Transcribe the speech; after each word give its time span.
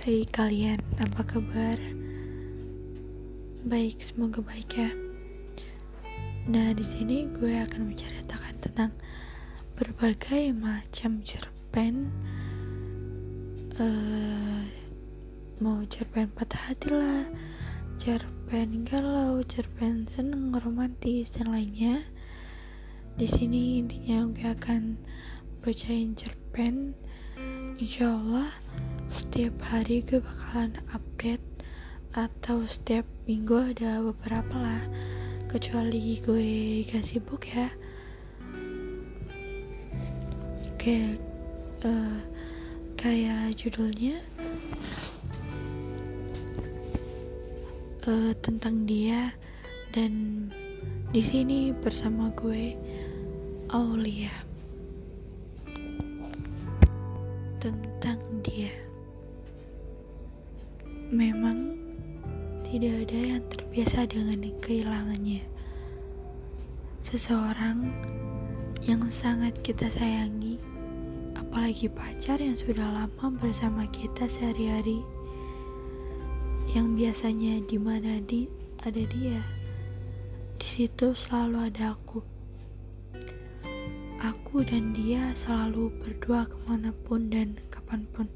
Hai 0.00 0.24
kalian, 0.24 0.80
apa 0.96 1.20
kabar? 1.28 1.76
Baik, 3.68 4.00
semoga 4.00 4.40
baik 4.40 4.80
ya. 4.80 4.88
Nah, 6.48 6.72
di 6.72 6.80
sini 6.80 7.28
gue 7.28 7.60
akan 7.60 7.92
menceritakan 7.92 8.64
tentang 8.64 8.96
berbagai 9.76 10.56
macam 10.56 11.20
cerpen. 11.20 12.08
Uh, 13.76 14.64
mau 15.60 15.84
cerpen 15.84 16.32
patah 16.32 16.72
hati 16.72 16.88
lah, 16.96 17.28
cerpen 18.00 18.88
galau, 18.88 19.44
cerpen 19.44 20.08
seneng, 20.08 20.56
romantis 20.56 21.28
dan 21.28 21.52
lainnya. 21.52 22.00
Di 23.20 23.28
sini 23.28 23.84
intinya 23.84 24.32
gue 24.32 24.48
akan 24.48 24.96
bacain 25.60 26.16
cerpen. 26.16 26.96
Insya 27.76 28.16
Allah 28.16 28.48
setiap 29.10 29.58
hari 29.66 30.06
gue 30.06 30.22
bakalan 30.22 30.70
update 30.94 31.42
atau 32.14 32.62
setiap 32.62 33.02
minggu 33.26 33.74
ada 33.74 34.06
beberapa 34.06 34.54
lah 34.54 34.86
kecuali 35.50 36.22
gue 36.22 36.86
gak 36.86 37.02
sibuk 37.02 37.42
ya. 37.50 37.66
Kayak 40.78 41.18
uh, 41.82 42.22
kayak 42.94 43.58
judulnya 43.58 44.22
uh, 48.06 48.30
tentang 48.38 48.86
dia. 48.86 49.34
Dan 49.90 50.46
di 51.10 51.18
sini 51.18 51.74
bersama 51.74 52.30
gue 52.38 52.78
Aulia. 53.74 54.30
Tentang 57.58 58.22
dia 58.46 58.89
Memang 61.10 61.74
tidak 62.62 63.02
ada 63.02 63.18
yang 63.34 63.42
terbiasa 63.50 64.06
dengan 64.06 64.46
kehilangannya. 64.62 65.42
Seseorang 67.02 67.90
yang 68.86 69.02
sangat 69.10 69.58
kita 69.58 69.90
sayangi, 69.90 70.62
apalagi 71.34 71.90
pacar 71.90 72.38
yang 72.38 72.54
sudah 72.54 72.86
lama 72.86 73.26
bersama 73.42 73.90
kita 73.90 74.30
sehari-hari, 74.30 75.02
yang 76.78 76.94
biasanya 76.94 77.58
di 77.66 77.74
mana 77.74 78.22
di 78.22 78.46
ada 78.86 79.02
dia, 79.02 79.42
di 80.62 80.68
situ 80.70 81.10
selalu 81.10 81.74
ada 81.74 81.98
aku. 81.98 82.22
Aku 84.22 84.62
dan 84.62 84.94
dia 84.94 85.34
selalu 85.34 85.90
berdua 86.06 86.46
ke 86.46 86.54
mana 86.70 86.94
pun 87.02 87.26
dan 87.34 87.58
kapan 87.66 88.06
pun 88.14 88.30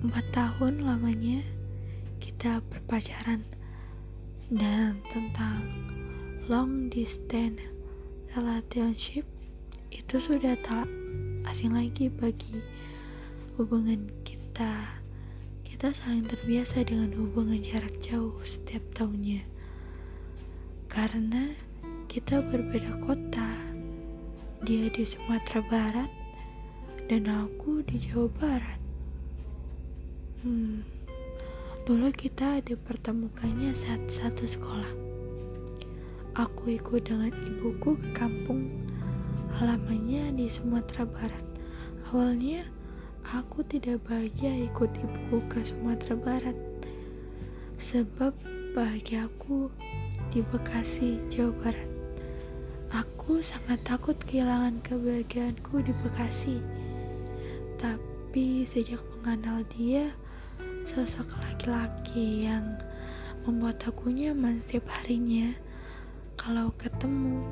empat 0.00 0.24
tahun 0.32 0.80
lamanya 0.80 1.44
kita 2.24 2.64
berpacaran 2.72 3.44
dan 4.48 4.96
tentang 5.12 5.60
long 6.48 6.88
distance 6.88 7.60
relationship 8.32 9.28
itu 9.92 10.16
sudah 10.16 10.56
tak 10.64 10.88
asing 11.52 11.76
lagi 11.76 12.08
bagi 12.08 12.64
hubungan 13.60 14.08
kita. 14.24 14.88
Kita 15.68 15.92
saling 15.92 16.24
terbiasa 16.24 16.80
dengan 16.88 17.12
hubungan 17.20 17.60
jarak 17.60 17.92
jauh 18.00 18.40
setiap 18.40 18.80
tahunnya. 18.96 19.44
Karena 20.88 21.52
kita 22.08 22.40
berbeda 22.40 23.04
kota 23.04 23.52
dia 24.64 24.88
di 24.88 25.04
Sumatera 25.04 25.60
Barat 25.68 26.10
dan 27.04 27.28
aku 27.28 27.84
di 27.84 28.00
Jawa 28.00 28.32
Barat 28.40 28.79
Hmm, 30.40 30.80
dulu 31.84 32.08
kita 32.16 32.64
dipertemukannya 32.64 33.76
saat 33.76 34.08
satu 34.08 34.48
sekolah. 34.48 34.88
Aku 36.32 36.80
ikut 36.80 37.04
dengan 37.04 37.28
ibuku 37.44 38.00
ke 38.00 38.08
kampung 38.16 38.72
halamannya 39.60 40.32
di 40.40 40.48
Sumatera 40.48 41.04
Barat. 41.04 41.44
Awalnya 42.08 42.64
aku 43.36 43.60
tidak 43.68 44.00
bahagia 44.08 44.64
ikut 44.64 44.88
ibuku 44.96 45.44
ke 45.52 45.60
Sumatera 45.60 46.16
Barat 46.16 46.56
sebab 47.76 48.32
bahagia 48.72 49.28
aku 49.28 49.68
di 50.32 50.40
Bekasi, 50.40 51.20
Jawa 51.28 51.52
Barat. 51.60 51.90
Aku 52.96 53.44
sangat 53.44 53.84
takut 53.84 54.16
kehilangan 54.24 54.80
kebahagiaanku 54.88 55.84
di 55.84 55.92
Bekasi. 56.00 56.64
Tapi 57.76 58.64
sejak 58.64 59.04
mengenal 59.20 59.68
dia, 59.76 60.08
sosok 60.84 61.36
laki-laki 61.44 62.48
yang 62.48 62.80
membuat 63.44 63.80
aku 63.84 64.08
nyaman 64.12 64.60
setiap 64.64 64.88
harinya. 65.00 65.52
Kalau 66.40 66.72
ketemu, 66.80 67.44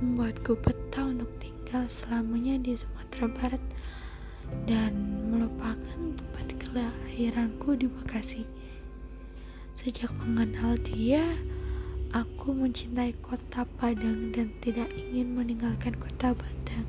membuatku 0.00 0.56
betah 0.64 1.12
untuk 1.12 1.28
tinggal 1.40 1.84
selamanya 1.92 2.56
di 2.56 2.72
Sumatera 2.72 3.28
Barat 3.28 3.62
dan 4.64 4.96
melupakan 5.28 5.98
tempat 6.16 6.46
kelahiranku 6.56 7.76
di 7.76 7.86
Bekasi. 7.86 8.42
Sejak 9.76 10.12
mengenal 10.24 10.80
dia, 10.80 11.22
aku 12.16 12.56
mencintai 12.56 13.12
kota 13.20 13.68
Padang 13.76 14.32
dan 14.32 14.50
tidak 14.64 14.88
ingin 14.96 15.36
meninggalkan 15.36 15.94
kota 16.00 16.32
Padang. 16.32 16.88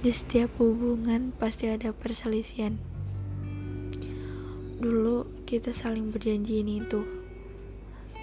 Di 0.00 0.10
setiap 0.10 0.50
hubungan 0.58 1.30
pasti 1.38 1.70
ada 1.70 1.94
perselisihan 1.94 2.89
dulu 4.80 5.28
kita 5.44 5.76
saling 5.76 6.08
berjanji 6.08 6.64
ini 6.64 6.80
itu 6.80 7.20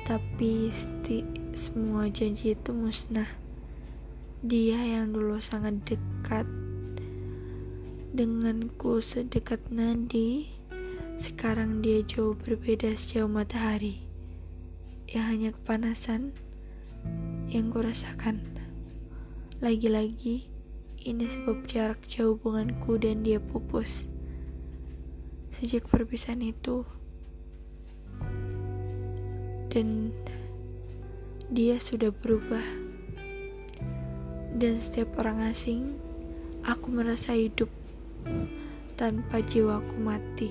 tapi 0.08 0.72
semua 1.52 2.08
janji 2.08 2.56
itu 2.56 2.72
musnah. 2.72 3.28
Dia 4.40 4.80
yang 4.80 5.12
dulu 5.12 5.36
sangat 5.44 5.84
dekat 5.84 6.48
denganku 8.16 9.04
sedekat 9.04 9.60
nadi 9.68 10.48
sekarang 11.20 11.84
dia 11.84 12.00
jauh 12.08 12.40
berbeda 12.40 12.96
sejauh 12.96 13.28
matahari. 13.28 14.00
Ya 15.12 15.28
hanya 15.28 15.52
kepanasan 15.52 16.32
yang 17.52 17.68
kurasakan. 17.68 18.40
Lagi-lagi 19.60 20.48
ini 21.04 21.26
sebab 21.28 21.68
jarak 21.68 22.00
jauh 22.08 22.40
hubunganku 22.40 22.96
dan 22.96 23.28
dia 23.28 23.44
pupus 23.44 24.08
sejak 25.58 25.90
perpisahan 25.90 26.46
itu. 26.46 26.86
Dan 29.74 30.14
dia 31.50 31.82
sudah 31.82 32.14
berubah. 32.14 32.62
Dan 34.54 34.78
setiap 34.78 35.18
orang 35.18 35.50
asing 35.50 35.98
aku 36.62 36.94
merasa 36.94 37.34
hidup 37.34 37.70
tanpa 39.02 39.42
jiwaku 39.42 39.98
mati. 39.98 40.50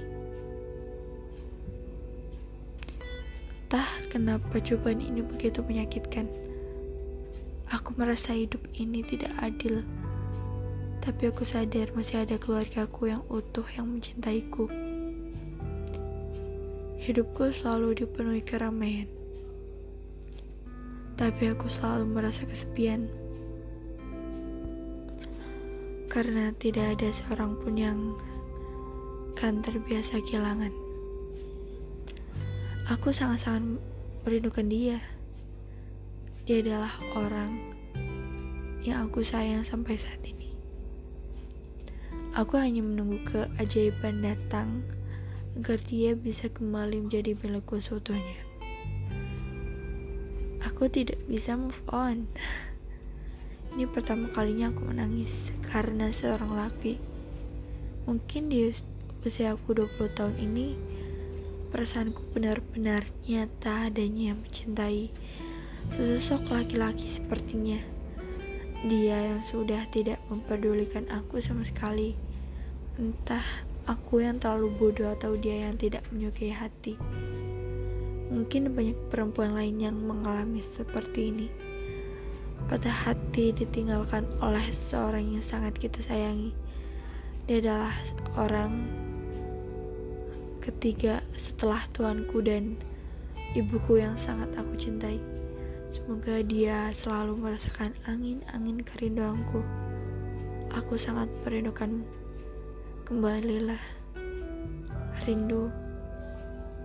Entah 3.66 3.90
kenapa 4.10 4.62
cobaan 4.62 5.02
ini 5.02 5.22
begitu 5.22 5.62
menyakitkan. 5.62 6.26
Aku 7.74 7.98
merasa 7.98 8.30
hidup 8.34 8.62
ini 8.78 9.02
tidak 9.02 9.34
adil. 9.42 9.82
Tapi 11.02 11.30
aku 11.30 11.42
sadar 11.42 11.90
masih 11.94 12.22
ada 12.22 12.38
keluargaku 12.38 13.10
yang 13.10 13.22
utuh 13.26 13.66
yang 13.74 13.90
mencintaiku. 13.90 14.70
Hidupku 17.06 17.54
selalu 17.54 18.02
dipenuhi 18.02 18.42
keramaian, 18.42 19.06
tapi 21.14 21.54
aku 21.54 21.70
selalu 21.70 22.18
merasa 22.18 22.42
kesepian 22.42 23.06
karena 26.10 26.50
tidak 26.58 26.98
ada 26.98 27.14
seorang 27.14 27.54
pun 27.62 27.78
yang 27.78 28.10
kan 29.38 29.62
terbiasa 29.62 30.18
kehilangan. 30.18 30.74
Aku 32.90 33.14
sangat-sangat 33.14 33.78
merindukan 34.26 34.66
dia. 34.66 34.98
Dia 36.42 36.58
adalah 36.58 36.90
orang 37.14 37.70
yang 38.82 39.06
aku 39.06 39.22
sayang 39.22 39.62
sampai 39.62 39.94
saat 39.94 40.26
ini. 40.26 40.58
Aku 42.34 42.58
hanya 42.58 42.82
menunggu 42.82 43.22
keajaiban 43.30 44.26
datang 44.26 44.82
agar 45.56 45.80
dia 45.88 46.12
bisa 46.12 46.52
kembali 46.52 47.08
menjadi 47.08 47.32
milikku 47.40 47.80
seutuhnya. 47.80 48.44
Aku 50.68 50.92
tidak 50.92 51.16
bisa 51.24 51.56
move 51.56 51.80
on. 51.88 52.28
Ini 53.72 53.88
pertama 53.88 54.28
kalinya 54.28 54.68
aku 54.68 54.84
menangis 54.84 55.48
karena 55.72 56.12
seorang 56.12 56.52
laki. 56.52 57.00
Mungkin 58.04 58.52
di 58.52 58.68
usia 59.24 59.56
aku 59.56 59.72
20 59.72 60.12
tahun 60.12 60.36
ini, 60.36 60.76
perasaanku 61.72 62.36
benar-benar 62.36 63.08
nyata 63.24 63.88
adanya 63.88 64.36
yang 64.36 64.38
mencintai 64.44 65.08
sesosok 65.90 66.52
laki-laki 66.52 67.08
sepertinya. 67.08 67.80
Dia 68.84 69.34
yang 69.34 69.40
sudah 69.40 69.88
tidak 69.88 70.20
memperdulikan 70.28 71.08
aku 71.08 71.40
sama 71.40 71.64
sekali. 71.64 72.12
Entah 73.00 73.65
aku 73.86 74.22
yang 74.22 74.42
terlalu 74.42 74.74
bodoh 74.74 75.14
atau 75.14 75.38
dia 75.38 75.70
yang 75.70 75.78
tidak 75.78 76.02
menyukai 76.10 76.50
hati. 76.50 76.98
Mungkin 78.26 78.74
banyak 78.74 78.98
perempuan 79.06 79.54
lain 79.54 79.78
yang 79.78 79.96
mengalami 79.96 80.58
seperti 80.58 81.30
ini. 81.30 81.48
Patah 82.66 82.90
hati 82.90 83.54
ditinggalkan 83.54 84.26
oleh 84.42 84.66
seseorang 84.74 85.38
yang 85.38 85.44
sangat 85.46 85.78
kita 85.78 86.02
sayangi. 86.02 86.50
Dia 87.46 87.62
adalah 87.62 87.94
orang 88.34 88.72
ketiga 90.58 91.22
setelah 91.38 91.78
tuanku 91.94 92.42
dan 92.42 92.74
ibuku 93.54 94.02
yang 94.02 94.18
sangat 94.18 94.50
aku 94.58 94.74
cintai. 94.74 95.22
Semoga 95.86 96.42
dia 96.42 96.90
selalu 96.90 97.38
merasakan 97.38 97.94
angin-angin 98.10 98.82
kerinduanku. 98.82 99.62
Aku 100.74 100.98
sangat 100.98 101.30
merindukanmu. 101.46 102.25
Kembalilah. 103.06 103.78
Rindu 105.22 105.70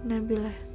Nabila 0.06 0.71